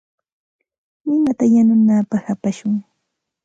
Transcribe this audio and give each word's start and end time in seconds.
Ninata 1.07 1.45
yanunapaq 1.53 2.23
apashun. 2.33 2.75